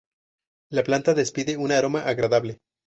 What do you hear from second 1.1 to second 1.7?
despide